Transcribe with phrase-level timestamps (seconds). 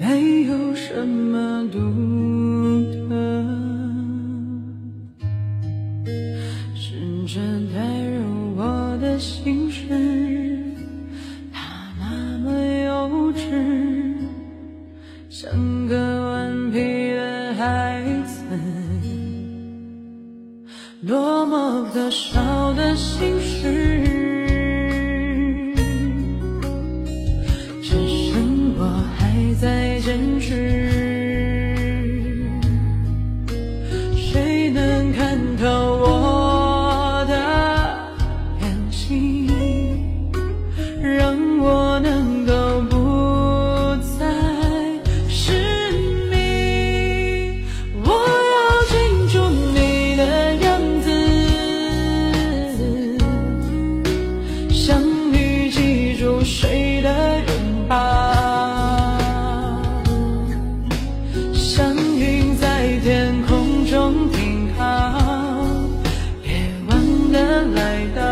[0.00, 1.78] 没有什么独
[3.08, 3.14] 特，
[6.74, 6.94] 试
[7.26, 7.40] 着
[7.74, 7.80] 带
[8.10, 9.86] 入我的心事，
[11.52, 11.60] 它
[11.98, 12.50] 那么
[12.84, 13.40] 幼稚，
[15.28, 16.78] 像个顽皮
[17.14, 18.44] 的孩子，
[21.06, 24.11] 多么可笑的心事。
[61.74, 64.84] 像云在天空中停靠
[66.44, 68.31] 夜晚的来到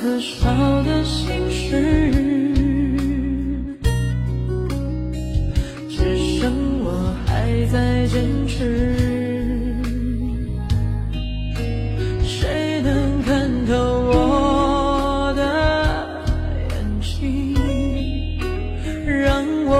[0.00, 0.46] 可笑
[0.84, 2.12] 的心事，
[5.90, 6.52] 只剩
[6.84, 8.54] 我还在坚持。
[12.22, 15.42] 谁能看透我的
[16.70, 16.70] 眼
[17.00, 17.56] 睛，
[19.04, 19.72] 让我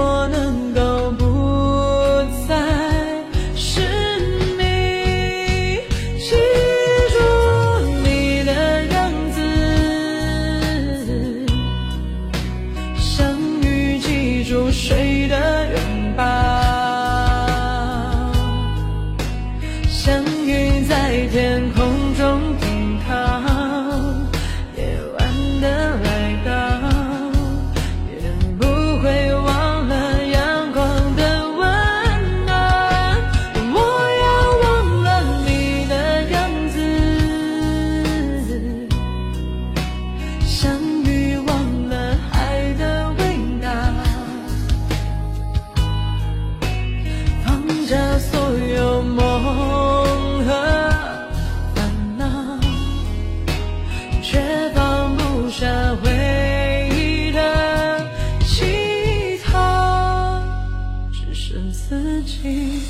[61.89, 62.83] 自己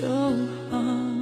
[0.00, 0.08] 就
[0.70, 1.19] 好。